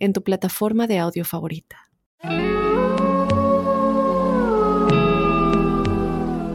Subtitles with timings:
[0.00, 1.76] en tu plataforma de audio favorita.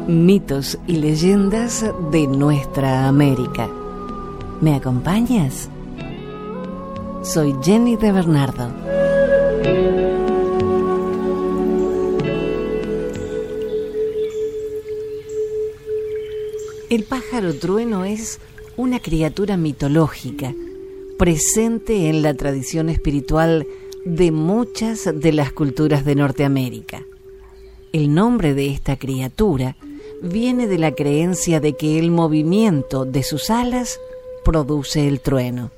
[0.07, 3.69] Mitos y leyendas de nuestra América.
[4.61, 5.69] ¿Me acompañas?
[7.23, 8.71] Soy Jenny de Bernardo.
[16.89, 18.39] El pájaro trueno es
[18.77, 20.53] una criatura mitológica
[21.17, 23.65] presente en la tradición espiritual
[24.05, 27.03] de muchas de las culturas de Norteamérica.
[27.93, 29.77] El nombre de esta criatura
[30.21, 33.99] viene de la creencia de que el movimiento de sus alas
[34.43, 35.71] produce el trueno.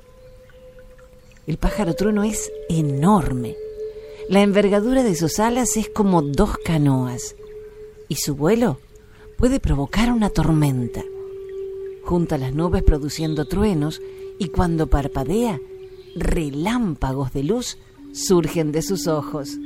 [1.46, 3.56] El pájaro trueno es enorme.
[4.28, 7.34] La envergadura de sus alas es como dos canoas
[8.08, 8.78] y su vuelo
[9.38, 11.02] puede provocar una tormenta.
[12.04, 14.02] Junta las nubes produciendo truenos
[14.38, 15.60] y cuando parpadea,
[16.14, 17.78] relámpagos de luz
[18.12, 19.58] surgen de sus ojos.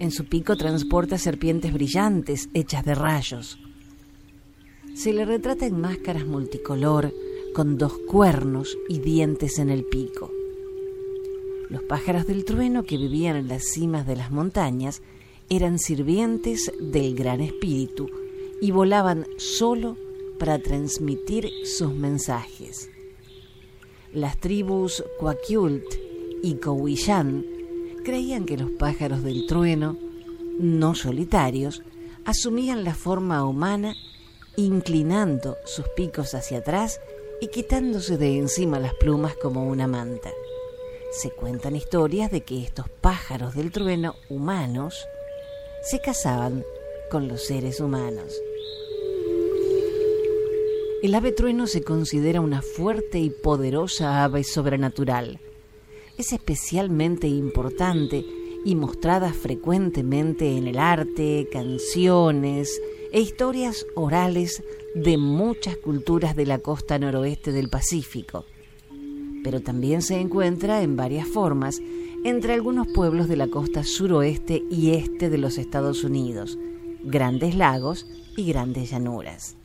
[0.00, 3.58] En su pico transporta serpientes brillantes hechas de rayos.
[4.94, 7.12] Se le retrata en máscaras multicolor
[7.54, 10.30] con dos cuernos y dientes en el pico.
[11.68, 15.02] Los pájaros del trueno que vivían en las cimas de las montañas
[15.48, 18.08] eran sirvientes del Gran Espíritu
[18.60, 19.96] y volaban solo
[20.40, 22.90] para transmitir sus mensajes.
[24.12, 25.84] Las tribus Kwakiult
[26.42, 27.44] y Cowishan
[28.04, 29.98] creían que los pájaros del trueno,
[30.58, 31.82] no solitarios,
[32.24, 33.94] asumían la forma humana
[34.56, 37.00] inclinando sus picos hacia atrás
[37.40, 40.30] y quitándose de encima las plumas como una manta.
[41.12, 45.06] Se cuentan historias de que estos pájaros del trueno humanos
[45.82, 46.64] se casaban
[47.10, 48.40] con los seres humanos.
[51.02, 55.40] El ave trueno se considera una fuerte y poderosa ave sobrenatural
[56.20, 58.24] es especialmente importante
[58.64, 62.80] y mostrada frecuentemente en el arte, canciones
[63.10, 64.62] e historias orales
[64.94, 68.44] de muchas culturas de la costa noroeste del Pacífico.
[69.42, 71.80] Pero también se encuentra en varias formas
[72.22, 76.58] entre algunos pueblos de la costa suroeste y este de los Estados Unidos,
[77.02, 78.06] grandes lagos
[78.36, 79.56] y grandes llanuras.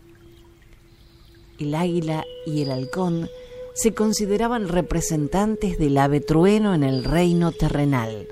[1.60, 3.30] El águila y el halcón
[3.74, 8.28] se consideraban representantes del ave trueno en el reino terrenal.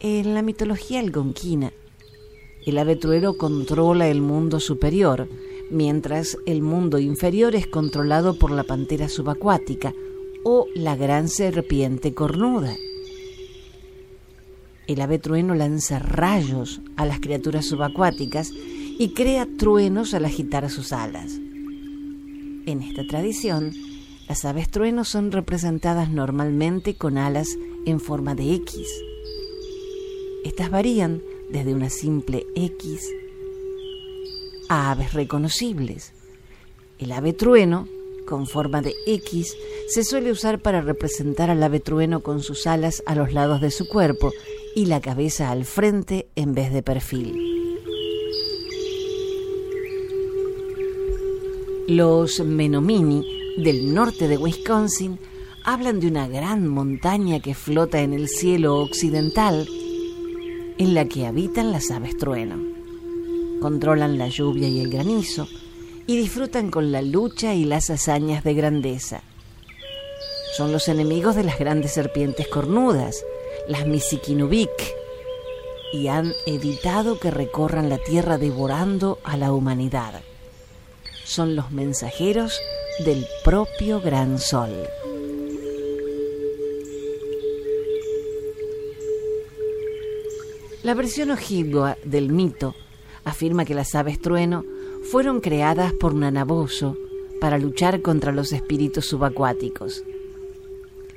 [0.00, 1.72] En la mitología algonquina,
[2.64, 5.28] el ave trueno controla el mundo superior,
[5.70, 9.94] mientras el mundo inferior es controlado por la pantera subacuática
[10.44, 12.74] o la gran serpiente cornuda.
[14.86, 20.92] El ave trueno lanza rayos a las criaturas subacuáticas y crea truenos al agitar sus
[20.92, 21.38] alas.
[22.66, 23.72] En esta tradición,
[24.28, 27.48] las aves truenos son representadas normalmente con alas
[27.86, 28.86] en forma de X.
[30.44, 33.10] Estas varían desde una simple X
[34.68, 36.12] a aves reconocibles.
[36.98, 37.88] El ave trueno,
[38.26, 39.56] con forma de X,
[39.88, 43.72] se suele usar para representar al ave trueno con sus alas a los lados de
[43.72, 44.32] su cuerpo
[44.76, 47.49] y la cabeza al frente en vez de perfil.
[51.90, 55.18] Los Menomini del norte de Wisconsin
[55.64, 59.66] hablan de una gran montaña que flota en el cielo occidental
[60.78, 62.62] en la que habitan las aves trueno.
[63.60, 65.48] Controlan la lluvia y el granizo
[66.06, 69.24] y disfrutan con la lucha y las hazañas de grandeza.
[70.56, 73.24] Son los enemigos de las grandes serpientes cornudas,
[73.66, 74.70] las Misikinubik,
[75.92, 80.22] y han evitado que recorran la tierra devorando a la humanidad
[81.30, 82.60] son los mensajeros
[83.04, 84.70] del propio gran sol.
[90.82, 92.74] La versión ojibwa del mito
[93.24, 94.64] afirma que las aves trueno
[95.08, 96.96] fueron creadas por Nanaboso
[97.40, 100.02] para luchar contra los espíritus subacuáticos.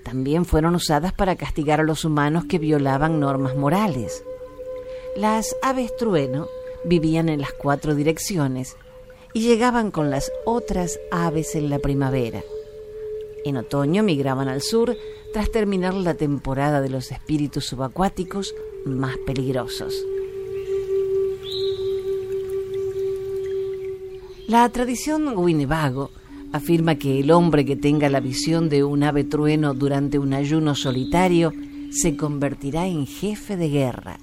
[0.03, 4.23] También fueron usadas para castigar a los humanos que violaban normas morales.
[5.15, 6.47] Las aves trueno
[6.85, 8.77] vivían en las cuatro direcciones
[9.33, 12.41] y llegaban con las otras aves en la primavera.
[13.45, 14.95] En otoño migraban al sur
[15.33, 20.05] tras terminar la temporada de los espíritus subacuáticos más peligrosos.
[24.47, 26.11] La tradición Winnebago
[26.51, 30.75] afirma que el hombre que tenga la visión de un ave trueno durante un ayuno
[30.75, 31.51] solitario
[31.89, 34.19] se convertirá en jefe de guerra.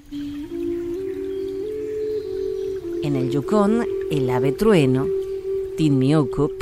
[3.03, 5.07] En el Yukon, el ave trueno,
[5.77, 6.53] Tinmiukup,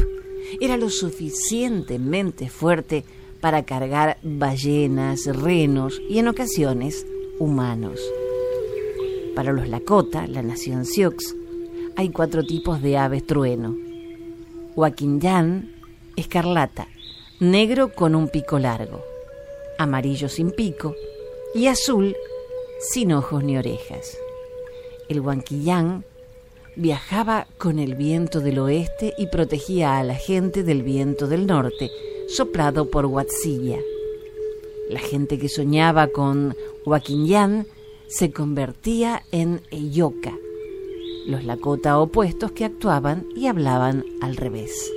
[0.61, 3.05] era lo suficientemente fuerte
[3.41, 7.06] para cargar ballenas, renos y en ocasiones
[7.39, 8.00] humanos.
[9.35, 11.35] Para los Lakota, la nación Sioux,
[11.97, 13.77] hay cuatro tipos de aves trueno
[14.79, 15.21] Joaquín
[16.15, 16.87] escarlata,
[17.41, 19.03] negro con un pico largo,
[19.77, 20.95] amarillo sin pico
[21.53, 22.15] y azul
[22.79, 24.17] sin ojos ni orejas.
[25.09, 26.05] El huanquillán
[26.78, 31.90] viajaba con el viento del oeste y protegía a la gente del viento del norte,
[32.28, 33.78] soplado por Huatzilla.
[34.88, 36.54] La gente que soñaba con
[36.84, 37.66] Joaquín
[38.06, 40.32] se convertía en Eyoka,
[41.26, 44.90] los Lakota opuestos que actuaban y hablaban al revés.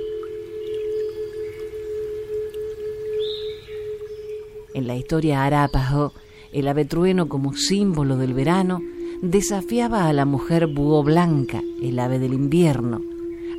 [4.72, 6.12] En la historia Arapaho,
[6.52, 8.80] el ave trueno como símbolo del verano
[9.22, 13.00] desafiaba a la mujer búho blanca, el ave del invierno,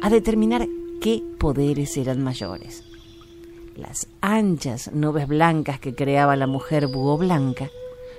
[0.01, 0.67] a determinar
[0.99, 2.83] qué poderes eran mayores.
[3.77, 7.71] Las anchas nubes blancas que creaba la mujer búho blanca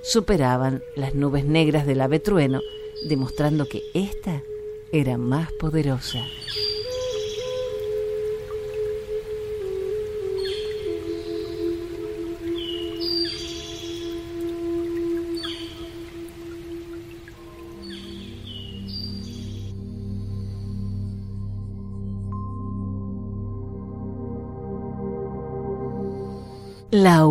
[0.03, 2.61] superaban las nubes negras del ave trueno
[3.09, 4.43] demostrando que ésta
[4.91, 6.25] era más poderosa.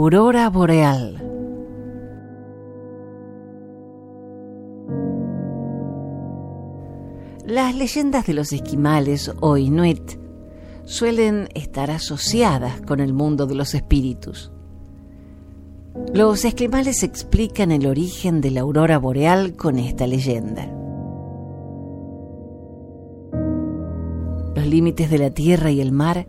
[0.04, 1.16] Aurora boreal.
[7.46, 10.20] Las leyendas de los esquimales o inuit
[10.84, 14.52] suelen estar asociadas con el mundo de los espíritus.
[16.14, 20.66] Los esquimales explican el origen de la aurora boreal con esta leyenda.
[24.54, 26.28] Los límites de la tierra y el mar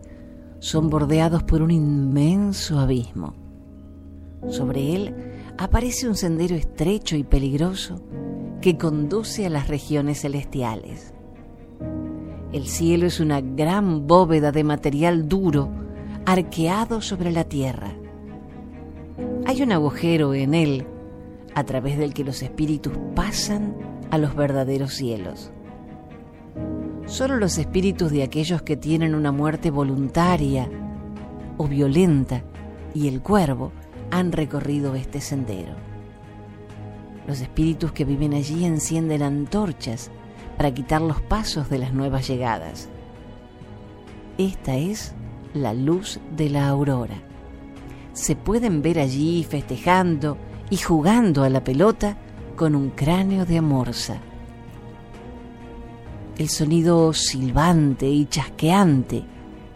[0.59, 3.44] son bordeados por un inmenso abismo.
[4.47, 5.15] Sobre él
[5.57, 8.01] aparece un sendero estrecho y peligroso
[8.61, 11.13] que conduce a las regiones celestiales.
[12.51, 15.69] El cielo es una gran bóveda de material duro
[16.25, 17.93] arqueado sobre la tierra.
[19.45, 20.85] Hay un agujero en él
[21.53, 23.75] a través del que los espíritus pasan
[24.09, 25.51] a los verdaderos cielos.
[27.05, 30.69] Solo los espíritus de aquellos que tienen una muerte voluntaria
[31.57, 32.43] o violenta
[32.93, 33.71] y el cuervo
[34.11, 35.73] han recorrido este sendero.
[37.27, 40.11] Los espíritus que viven allí encienden antorchas
[40.57, 42.89] para quitar los pasos de las nuevas llegadas.
[44.37, 45.13] Esta es
[45.53, 47.15] la luz de la aurora.
[48.13, 50.37] Se pueden ver allí festejando
[50.69, 52.17] y jugando a la pelota
[52.55, 54.17] con un cráneo de amorza.
[56.37, 59.23] El sonido silbante y chasqueante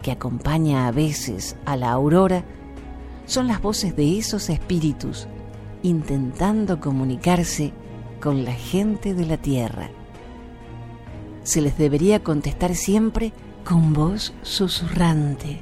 [0.02, 2.44] que acompaña a veces a la aurora
[3.30, 5.26] son las voces de esos espíritus
[5.82, 7.72] intentando comunicarse
[8.20, 9.90] con la gente de la tierra
[11.42, 13.32] se les debería contestar siempre
[13.64, 15.60] con voz susurrante.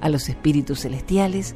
[0.00, 1.54] A los espíritus celestiales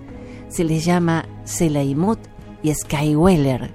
[0.48, 2.18] se les llama Selaimut
[2.62, 3.72] y Skyweller,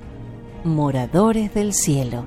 [0.64, 2.26] moradores del cielo.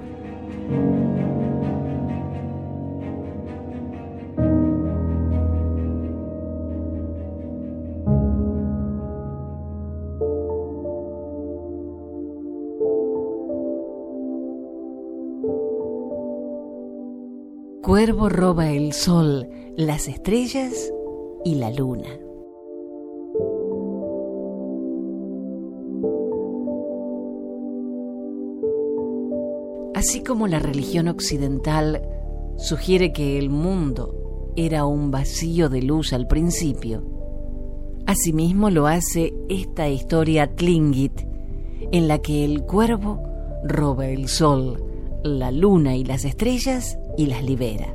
[17.83, 20.73] Cuervo roba el sol, las estrellas
[21.45, 22.09] y la luna.
[29.97, 32.01] Así como la religión occidental
[32.57, 37.03] sugiere que el mundo era un vacío de luz al principio,
[38.07, 41.27] asimismo lo hace esta historia Tlingit,
[41.91, 43.21] en la que el cuervo
[43.65, 44.85] roba el sol,
[45.25, 47.95] la luna y las estrellas y las libera.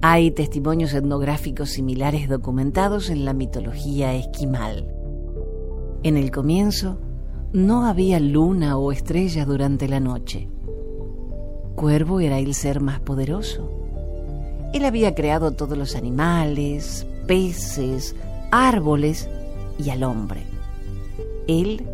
[0.00, 4.94] Hay testimonios etnográficos similares documentados en la mitología esquimal.
[6.04, 6.98] En el comienzo,
[7.52, 10.48] no había luna o estrella durante la noche.
[11.74, 13.70] Cuervo era el ser más poderoso.
[14.72, 18.14] Él había creado todos los animales, peces,
[18.50, 19.28] árboles
[19.78, 20.44] y al hombre.
[21.48, 21.86] Él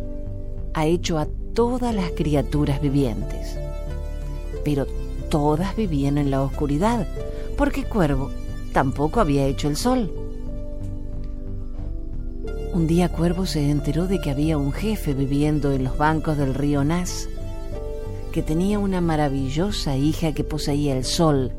[0.73, 3.57] ha hecho a todas las criaturas vivientes,
[4.63, 4.85] pero
[5.35, 7.05] todas vivían en la oscuridad,
[7.57, 8.31] porque Cuervo
[8.71, 10.09] tampoco había hecho el sol.
[12.73, 16.53] Un día Cuervo se enteró de que había un jefe viviendo en los bancos del
[16.53, 17.27] río Nas,
[18.31, 21.51] que tenía una maravillosa hija que poseía el sol,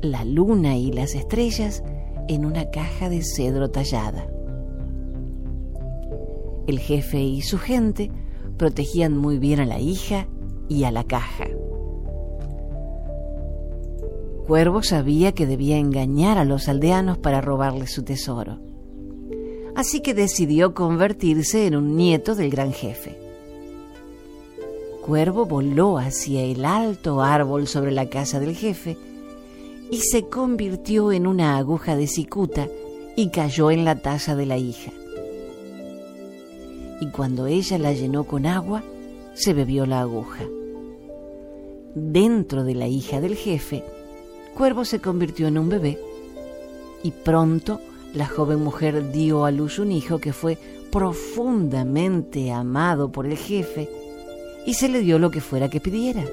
[0.00, 1.82] la luna y las estrellas
[2.26, 4.26] en una caja de cedro tallada.
[6.66, 8.10] El jefe y su gente
[8.56, 10.26] protegían muy bien a la hija
[10.70, 11.48] y a la caja.
[14.46, 18.58] Cuervo sabía que debía engañar a los aldeanos para robarles su tesoro.
[19.76, 23.18] Así que decidió convertirse en un nieto del gran jefe.
[25.02, 28.96] Cuervo voló hacia el alto árbol sobre la casa del jefe
[29.90, 32.68] y se convirtió en una aguja de cicuta
[33.16, 34.92] y cayó en la taza de la hija.
[37.00, 38.84] Y cuando ella la llenó con agua,
[39.34, 40.44] se bebió la aguja.
[41.94, 43.82] Dentro de la hija del jefe,
[44.54, 45.98] Cuervo se convirtió en un bebé
[47.02, 47.80] y pronto
[48.12, 50.58] la joven mujer dio a luz un hijo que fue
[50.90, 53.88] profundamente amado por el jefe
[54.66, 56.24] y se le dio lo que fuera que pidiera.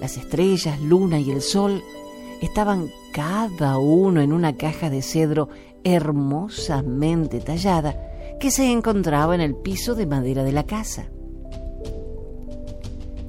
[0.00, 1.82] Las estrellas, luna y el sol
[2.40, 5.48] estaban cada uno en una caja de cedro
[5.84, 7.96] hermosamente tallada
[8.38, 11.10] que se encontraba en el piso de madera de la casa.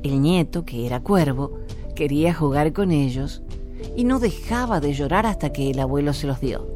[0.03, 1.59] El nieto, que era cuervo,
[1.95, 3.43] quería jugar con ellos
[3.95, 6.67] y no dejaba de llorar hasta que el abuelo se los dio.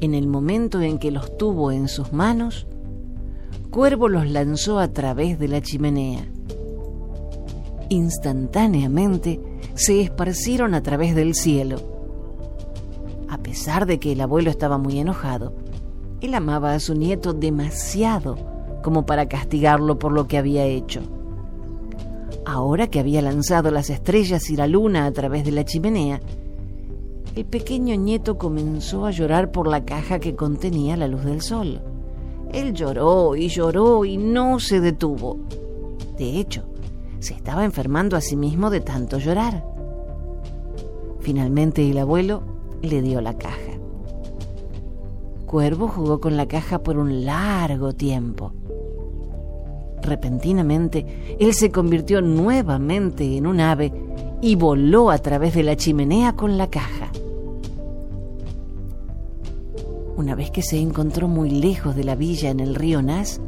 [0.00, 2.66] En el momento en que los tuvo en sus manos,
[3.72, 6.28] Cuervo los lanzó a través de la chimenea.
[7.88, 9.40] Instantáneamente
[9.72, 11.78] se esparcieron a través del cielo.
[13.30, 15.54] A pesar de que el abuelo estaba muy enojado,
[16.20, 18.36] él amaba a su nieto demasiado
[18.82, 21.00] como para castigarlo por lo que había hecho.
[22.44, 26.20] Ahora que había lanzado las estrellas y la luna a través de la chimenea,
[27.36, 31.80] el pequeño nieto comenzó a llorar por la caja que contenía la luz del sol.
[32.52, 35.38] Él lloró y lloró y no se detuvo.
[36.18, 36.64] De hecho,
[37.20, 39.64] se estaba enfermando a sí mismo de tanto llorar.
[41.20, 42.42] Finalmente el abuelo
[42.82, 43.72] le dio la caja.
[45.46, 48.52] Cuervo jugó con la caja por un largo tiempo.
[50.02, 53.92] Repentinamente, él se convirtió nuevamente en un ave
[54.40, 57.12] y voló a través de la chimenea con la caja.
[60.16, 63.40] Una vez que se encontró muy lejos de la villa en el río Nas,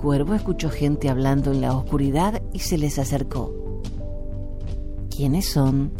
[0.00, 3.54] Cuervo escuchó gente hablando en la oscuridad y se les acercó.
[5.14, 5.92] ¿Quiénes son?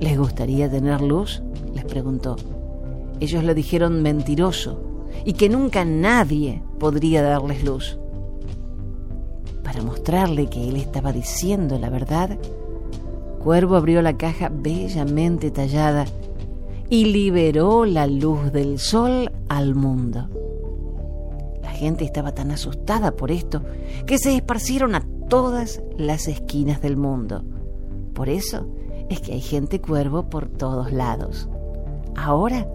[0.00, 1.42] ¿Les gustaría tener luz?
[1.74, 2.36] les preguntó.
[3.20, 4.80] Ellos le dijeron mentiroso
[5.24, 7.98] y que nunca nadie podría darles luz.
[10.04, 12.38] Que él estaba diciendo la verdad,
[13.42, 16.04] Cuervo abrió la caja bellamente tallada
[16.90, 20.28] y liberó la luz del sol al mundo.
[21.62, 23.62] La gente estaba tan asustada por esto
[24.06, 27.42] que se esparcieron a todas las esquinas del mundo.
[28.12, 28.66] Por eso
[29.08, 31.48] es que hay gente cuervo por todos lados.
[32.14, 32.68] Ahora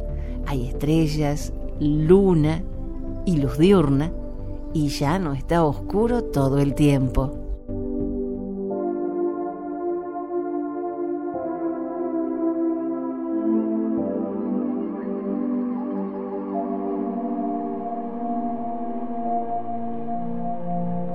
[0.47, 2.63] hay estrellas, luna
[3.25, 4.11] y luz diurna
[4.73, 7.33] y ya no está oscuro todo el tiempo.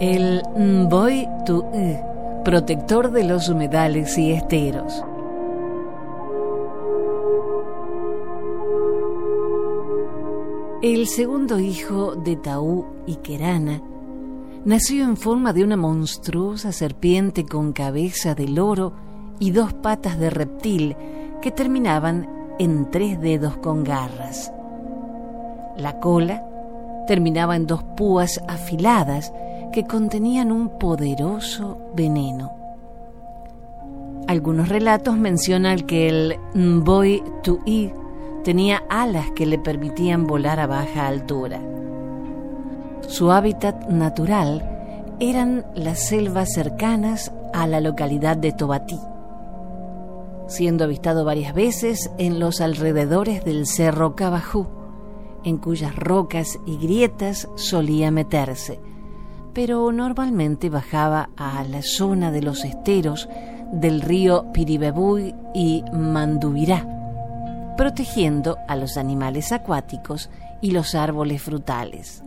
[0.00, 0.42] El
[0.90, 1.64] Boy to
[2.44, 5.02] protector de los humedales y esteros.
[10.84, 13.80] El segundo hijo de Taú y Kerana
[14.66, 18.92] nació en forma de una monstruosa serpiente con cabeza de loro
[19.38, 20.94] y dos patas de reptil
[21.40, 24.52] que terminaban en tres dedos con garras.
[25.78, 26.44] La cola
[27.06, 29.32] terminaba en dos púas afiladas
[29.72, 32.52] que contenían un poderoso veneno.
[34.28, 36.36] Algunos relatos mencionan que el
[36.82, 37.90] Boy Tu'i
[38.44, 41.60] tenía alas que le permitían volar a baja altura.
[43.08, 49.00] Su hábitat natural eran las selvas cercanas a la localidad de Tobatí,
[50.46, 54.68] siendo avistado varias veces en los alrededores del cerro Cabajú,
[55.42, 58.80] en cuyas rocas y grietas solía meterse
[59.54, 63.28] pero normalmente bajaba a la zona de los esteros
[63.72, 66.93] del río Piribebuy y Mandubirá,
[67.76, 72.22] protegiendo a los animales acuáticos y los árboles frutales.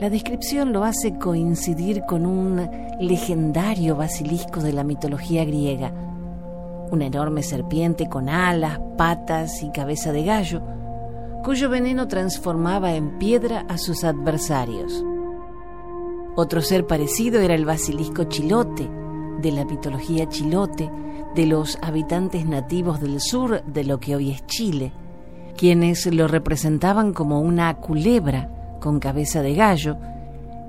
[0.00, 2.68] La descripción lo hace coincidir con un
[3.00, 5.90] legendario basilisco de la mitología griega,
[6.90, 10.62] una enorme serpiente con alas, patas y cabeza de gallo,
[11.42, 15.02] cuyo veneno transformaba en piedra a sus adversarios.
[16.36, 18.90] Otro ser parecido era el basilisco chilote,
[19.40, 20.90] de la mitología chilote,
[21.36, 24.92] de los habitantes nativos del sur de lo que hoy es Chile,
[25.56, 28.50] quienes lo representaban como una culebra
[28.80, 29.98] con cabeza de gallo,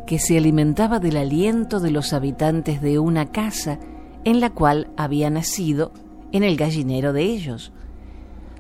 [0.06, 3.80] que se alimentaba del aliento de los habitantes de una casa
[4.26, 5.94] en la cual había nacido
[6.34, 7.72] en el gallinero de ellos.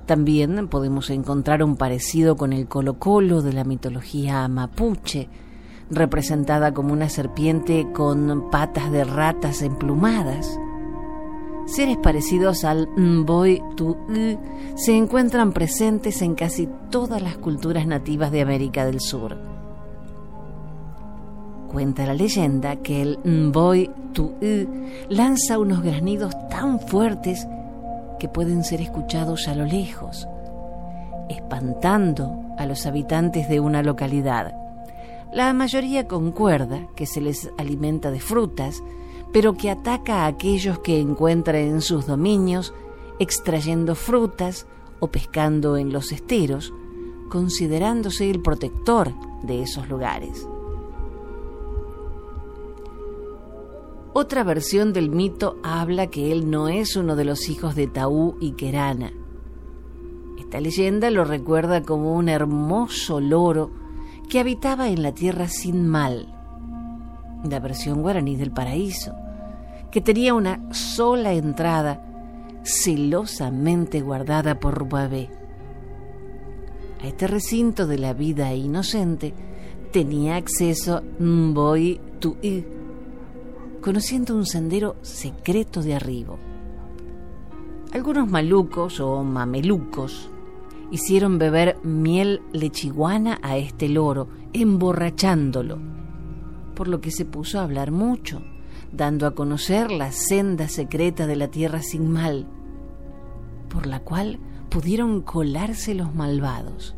[0.05, 5.27] También podemos encontrar un parecido con el colo-colo de la mitología mapuche,
[5.89, 10.57] representada como una serpiente con patas de ratas emplumadas.
[11.67, 13.97] Seres parecidos al Mboy tu
[14.75, 19.37] se encuentran presentes en casi todas las culturas nativas de América del Sur.
[21.69, 24.33] Cuenta la leyenda que el Mboy tu
[25.09, 27.45] lanza unos granidos tan fuertes
[28.17, 30.25] que pueden ser escuchados a lo lejos,
[31.27, 34.55] espantando a los habitantes de una localidad.
[35.33, 38.81] La mayoría concuerda que se les alimenta de frutas,
[39.31, 42.73] pero que ataca a aquellos que encuentra en sus dominios,
[43.19, 44.67] extrayendo frutas
[44.99, 46.73] o pescando en los esteros,
[47.29, 50.47] considerándose el protector de esos lugares.
[54.13, 58.35] Otra versión del mito habla que él no es uno de los hijos de Taú
[58.39, 59.11] y Kerana.
[60.39, 63.69] Esta leyenda lo recuerda como un hermoso loro
[64.27, 66.36] que habitaba en la tierra sin mal,
[67.43, 69.13] la versión guaraní del paraíso,
[69.91, 72.03] que tenía una sola entrada
[72.63, 75.29] celosamente guardada por Rubabé.
[77.01, 79.33] A este recinto de la vida inocente
[79.91, 82.65] tenía acceso Mboy Tu'i,
[83.81, 86.37] conociendo un sendero secreto de arribo.
[87.93, 90.29] Algunos malucos o mamelucos
[90.91, 95.96] hicieron beber miel lechiguana a este loro, emborrachándolo
[96.77, 98.43] por lo que se puso a hablar mucho,
[98.91, 102.45] dando a conocer la senda secreta de la tierra sin mal,
[103.67, 104.37] por la cual
[104.69, 106.95] pudieron colarse los malvados.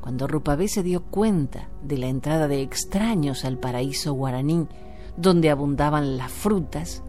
[0.00, 4.68] Cuando Rupabé se dio cuenta de la entrada de extraños al paraíso guaraní,
[5.16, 7.02] donde abundaban las frutas,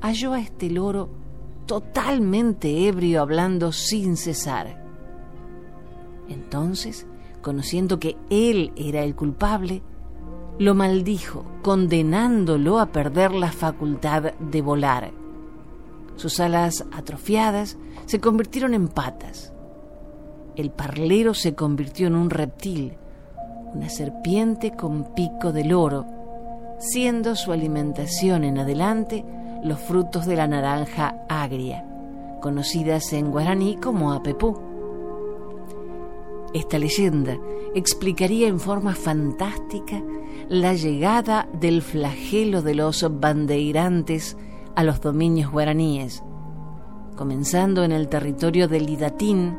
[0.00, 1.10] halló a este loro
[1.66, 4.80] totalmente ebrio hablando sin cesar.
[6.28, 7.08] Entonces,
[7.40, 9.82] conociendo que él era el culpable,
[10.62, 15.10] lo maldijo, condenándolo a perder la facultad de volar.
[16.14, 19.52] Sus alas atrofiadas se convirtieron en patas.
[20.54, 22.96] El parlero se convirtió en un reptil,
[23.74, 26.06] una serpiente con pico de oro,
[26.78, 29.24] siendo su alimentación en adelante
[29.64, 31.84] los frutos de la naranja agria,
[32.40, 34.56] conocidas en guaraní como apepú.
[36.54, 37.36] Esta leyenda
[37.74, 40.00] explicaría en forma fantástica
[40.48, 44.36] la llegada del flagelo de los bandeirantes
[44.74, 46.22] a los dominios guaraníes,
[47.16, 49.58] comenzando en el territorio del Idatín,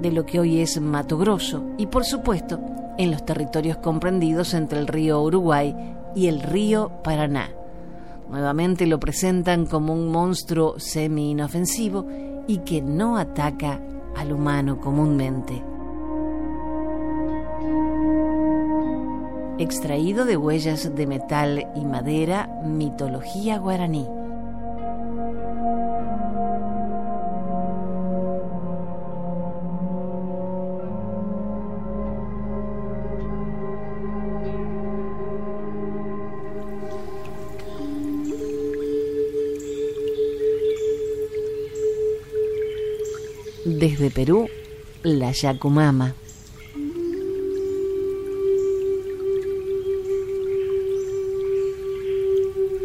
[0.00, 2.60] de lo que hoy es Mato Grosso, y por supuesto
[2.98, 5.74] en los territorios comprendidos entre el río Uruguay
[6.14, 7.50] y el río Paraná.
[8.30, 12.06] Nuevamente lo presentan como un monstruo semi-inofensivo
[12.46, 13.80] y que no ataca
[14.16, 15.73] al humano comúnmente.
[19.58, 24.06] Extraído de huellas de metal y madera, mitología guaraní.
[43.64, 44.48] Desde Perú,
[45.02, 46.14] la Yacumama.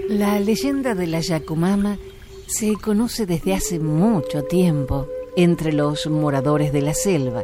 [0.10, 2.00] La leyenda de la Yacumama
[2.48, 7.44] se conoce desde hace mucho tiempo entre los moradores de la selva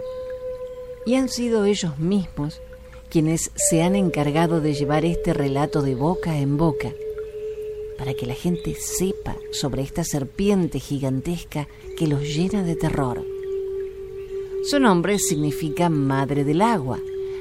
[1.05, 2.59] y han sido ellos mismos
[3.11, 6.91] quienes se han encargado de llevar este relato de boca en boca
[7.99, 13.23] para que la gente sepa sobre esta serpiente gigantesca que los llena de terror.
[14.63, 16.97] Su nombre significa madre del agua,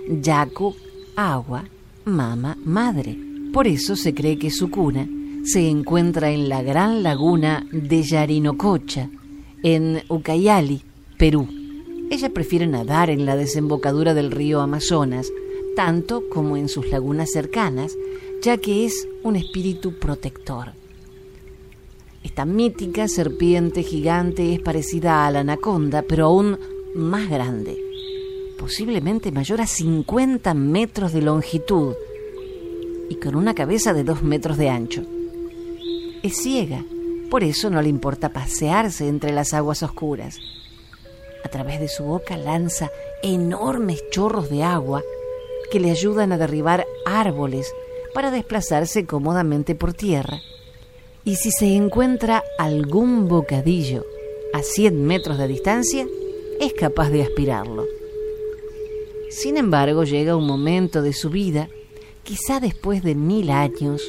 [0.06, 0.74] Yacu,
[1.16, 1.64] agua,
[2.04, 3.16] mama, madre.
[3.54, 5.08] Por eso se cree que su cuna
[5.44, 9.10] se encuentra en la gran laguna de Yarinococha,
[9.62, 10.82] en Ucayali,
[11.18, 11.46] Perú.
[12.10, 15.30] ella prefiere nadar en la desembocadura del río Amazonas,
[15.76, 17.94] tanto como en sus lagunas cercanas,
[18.42, 20.72] ya que es un espíritu protector.
[22.22, 26.58] Esta mítica serpiente gigante es parecida a la anaconda, pero aún
[26.94, 27.78] más grande,
[28.58, 31.94] posiblemente mayor a 50 metros de longitud
[33.10, 35.04] y con una cabeza de 2 metros de ancho.
[36.24, 36.82] Es ciega,
[37.30, 40.38] por eso no le importa pasearse entre las aguas oscuras.
[41.44, 42.90] A través de su boca lanza
[43.22, 45.02] enormes chorros de agua
[45.70, 47.70] que le ayudan a derribar árboles
[48.14, 50.40] para desplazarse cómodamente por tierra
[51.24, 54.06] y si se encuentra algún bocadillo
[54.54, 56.06] a 100 metros de distancia,
[56.58, 57.84] es capaz de aspirarlo.
[59.28, 61.68] Sin embargo, llega un momento de su vida,
[62.22, 64.02] quizá después de mil años,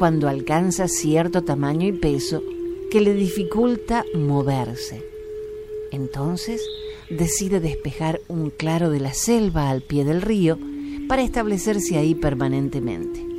[0.00, 2.42] cuando alcanza cierto tamaño y peso
[2.90, 5.04] que le dificulta moverse.
[5.92, 6.60] Entonces
[7.08, 10.58] decide despejar un claro de la selva al pie del río
[11.06, 13.30] para establecerse ahí permanentemente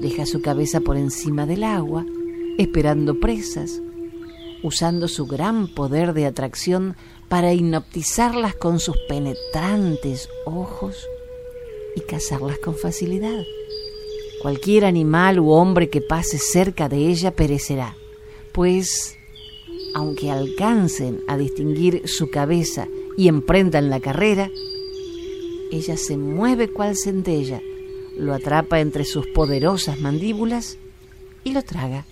[0.00, 2.04] deja su cabeza por encima del agua,
[2.58, 3.80] esperando presas,
[4.62, 6.96] usando su gran poder de atracción
[7.28, 11.06] para hipnotizarlas con sus penetrantes ojos
[11.94, 13.42] y cazarlas con facilidad.
[14.46, 17.96] Cualquier animal u hombre que pase cerca de ella perecerá,
[18.52, 19.18] pues
[19.92, 24.48] aunque alcancen a distinguir su cabeza y emprendan la carrera,
[25.72, 27.60] ella se mueve cual centella
[28.16, 30.78] lo atrapa entre sus poderosas mandíbulas
[31.42, 32.04] y lo traga,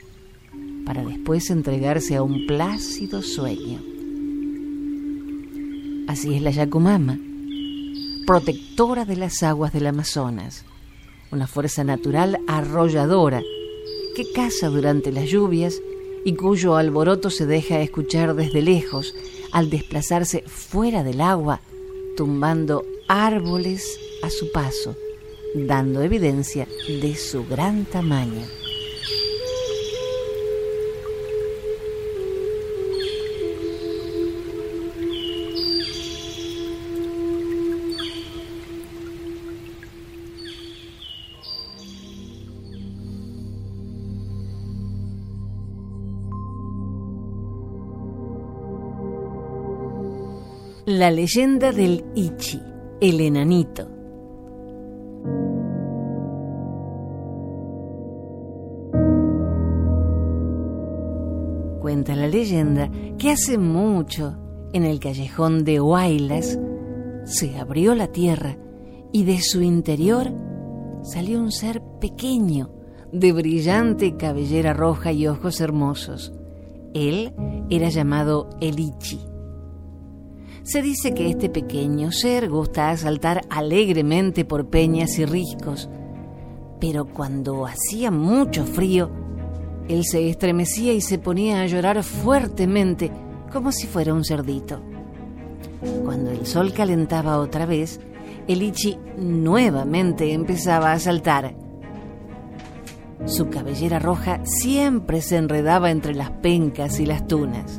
[0.84, 3.80] para después entregarse a un plácido sueño.
[6.08, 7.16] Así es la Yacumama,
[8.26, 10.64] protectora de las aguas del Amazonas,
[11.30, 13.42] una fuerza natural arrolladora
[14.16, 15.80] que caza durante las lluvias
[16.24, 19.14] y cuyo alboroto se deja escuchar desde lejos
[19.52, 21.60] al desplazarse fuera del agua,
[22.16, 24.96] tumbando árboles a su paso
[25.54, 28.63] dando evidencia de su gran tamaño.
[50.96, 52.62] La leyenda del Ichi,
[53.00, 53.88] el enanito.
[61.80, 64.36] cuenta la leyenda que hace mucho,
[64.72, 66.60] en el callejón de Huaylas,
[67.24, 68.56] se abrió la tierra
[69.10, 70.32] y de su interior
[71.02, 72.70] salió un ser pequeño,
[73.12, 76.32] de brillante cabellera roja y ojos hermosos.
[76.94, 77.34] Él
[77.68, 79.33] era llamado Elichi.
[80.64, 85.90] Se dice que este pequeño ser gusta saltar alegremente por peñas y riscos,
[86.80, 89.10] pero cuando hacía mucho frío,
[89.90, 93.12] él se estremecía y se ponía a llorar fuertemente,
[93.52, 94.80] como si fuera un cerdito.
[96.02, 98.00] Cuando el sol calentaba otra vez,
[98.48, 101.54] el Ichi nuevamente empezaba a saltar.
[103.26, 107.78] Su cabellera roja siempre se enredaba entre las pencas y las tunas.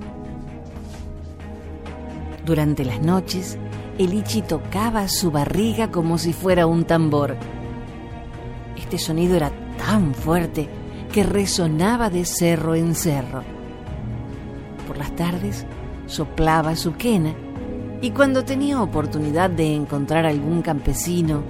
[2.46, 3.58] Durante las noches,
[3.98, 7.36] el Ichi tocaba su barriga como si fuera un tambor.
[8.78, 10.70] Este sonido era tan fuerte
[11.12, 13.42] que resonaba de cerro en cerro.
[14.86, 15.66] Por las tardes
[16.06, 17.34] soplaba su quena
[18.00, 21.42] y cuando tenía oportunidad de encontrar algún campesino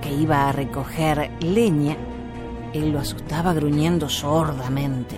[0.00, 1.94] que iba a recoger leña,
[2.72, 5.14] él lo asustaba gruñendo sordamente.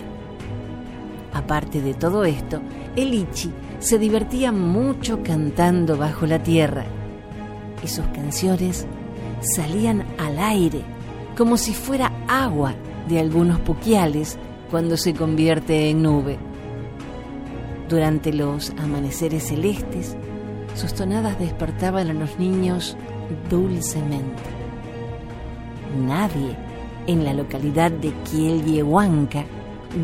[1.31, 2.59] Aparte de todo esto,
[2.97, 3.49] el Ichi
[3.85, 6.85] se divertía mucho cantando bajo la tierra
[7.83, 8.87] y sus canciones
[9.41, 10.81] salían al aire
[11.37, 12.73] como si fuera agua
[13.07, 14.39] de algunos puquiales
[14.71, 16.39] cuando se convierte en nube.
[17.87, 20.17] Durante los amaneceres celestes,
[20.73, 22.97] sus tonadas despertaban a los niños
[23.51, 24.41] dulcemente.
[26.07, 26.57] Nadie
[27.05, 29.45] en la localidad de Kielyehuanca,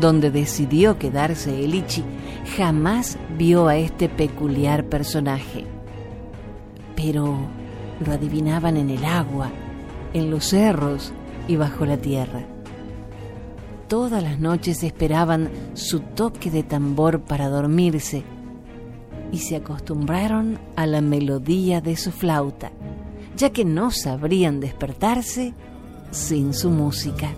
[0.00, 2.04] donde decidió quedarse Elichi,
[2.56, 5.66] jamás vio a este peculiar personaje.
[6.96, 7.36] Pero
[8.04, 9.50] lo adivinaban en el agua,
[10.12, 11.12] en los cerros
[11.48, 12.46] y bajo la tierra
[13.92, 18.22] todas las noches esperaban su toque de tambor para dormirse
[19.30, 22.72] y se acostumbraron a la melodía de su flauta,
[23.36, 25.52] ya que no sabrían despertarse
[26.10, 27.34] sin su música.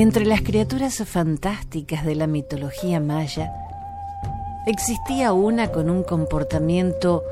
[0.00, 3.52] Entre las criaturas fantásticas de la mitología maya,
[4.64, 7.24] existía una con un comportamiento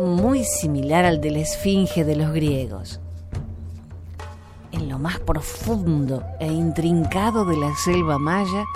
[0.00, 3.00] muy similar al de la esfinge de los griegos.
[4.70, 8.66] En lo más profundo e intrincado de la selva maya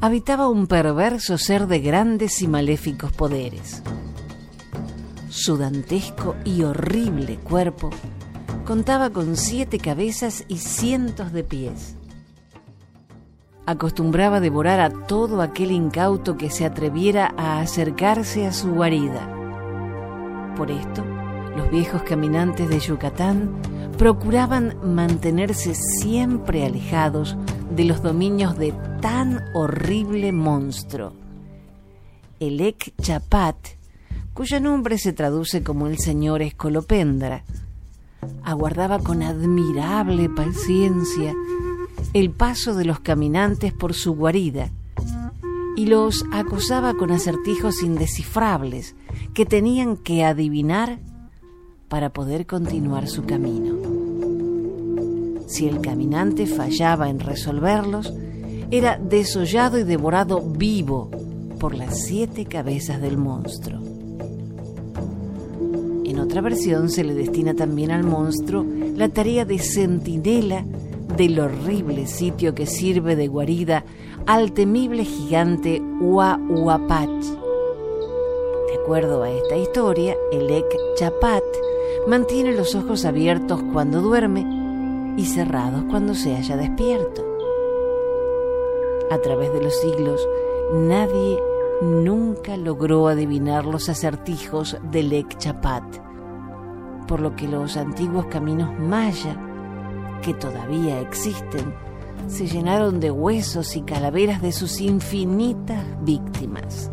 [0.00, 3.82] habitaba un perverso ser de grandes y maléficos poderes.
[5.28, 7.90] Su dantesco y horrible cuerpo
[8.64, 11.96] contaba con siete cabezas y cientos de pies.
[13.66, 19.28] Acostumbraba devorar a todo aquel incauto que se atreviera a acercarse a su guarida.
[20.56, 21.04] Por esto,
[21.56, 23.50] los viejos caminantes de Yucatán
[23.98, 27.36] procuraban mantenerse siempre alejados
[27.74, 31.12] de los dominios de tan horrible monstruo.
[32.40, 33.56] El Ek Chapat,
[34.32, 37.44] cuyo nombre se traduce como el señor Escolopendra,
[38.42, 41.34] aguardaba con admirable paciencia
[42.12, 44.70] el paso de los caminantes por su guarida
[45.76, 48.94] y los acosaba con acertijos indescifrables
[49.34, 50.98] que tenían que adivinar
[51.88, 53.76] para poder continuar su camino.
[55.46, 58.12] Si el caminante fallaba en resolverlos,
[58.70, 61.10] era desollado y devorado vivo
[61.58, 63.80] por las siete cabezas del monstruo.
[66.04, 68.64] En otra versión se le destina también al monstruo
[68.96, 70.64] la tarea de centinela
[71.20, 73.84] del horrible sitio que sirve de guarida
[74.24, 77.10] al temible gigante Huahuapach.
[78.68, 81.42] De acuerdo a esta historia, el Ek Chapat
[82.06, 84.46] mantiene los ojos abiertos cuando duerme
[85.18, 87.22] y cerrados cuando se haya despierto.
[89.10, 90.26] A través de los siglos,
[90.72, 91.38] nadie
[91.82, 95.84] nunca logró adivinar los acertijos del Ek Chapat,
[97.06, 99.36] por lo que los antiguos caminos maya,
[100.22, 101.74] que todavía existen,
[102.28, 106.90] se llenaron de huesos y calaveras de sus infinitas víctimas.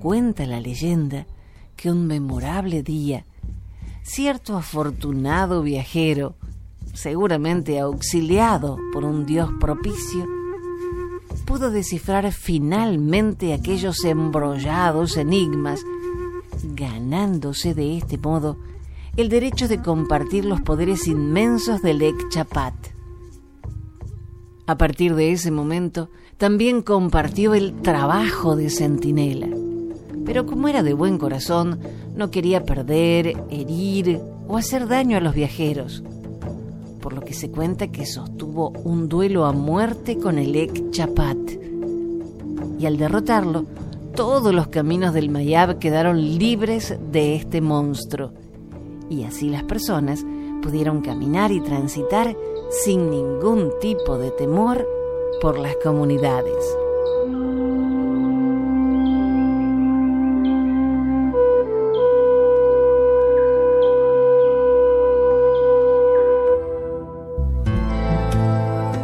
[0.00, 1.26] Cuenta la leyenda
[1.76, 3.24] que un memorable día,
[4.02, 6.34] cierto afortunado viajero,
[6.94, 10.26] seguramente auxiliado por un dios propicio,
[11.44, 15.80] pudo descifrar finalmente aquellos embrollados enigmas,
[16.74, 18.56] ganándose de este modo
[19.16, 22.74] el derecho de compartir los poderes inmensos del Ek Chapat.
[24.66, 29.48] A partir de ese momento, también compartió el trabajo de centinela
[30.26, 31.78] pero como era de buen corazón,
[32.16, 36.02] no quería perder, herir o hacer daño a los viajeros,
[37.00, 41.38] por lo que se cuenta que sostuvo un duelo a muerte con el Ek Chapat.
[42.78, 43.66] Y al derrotarlo,
[44.16, 48.32] todos los caminos del Mayab quedaron libres de este monstruo,
[49.08, 50.24] y así las personas
[50.62, 52.36] pudieron caminar y transitar
[52.70, 54.86] sin ningún tipo de temor
[55.40, 56.76] por las comunidades.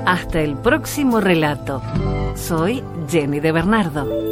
[0.07, 1.81] Hasta el próximo relato.
[2.35, 4.32] Soy Jenny de Bernardo.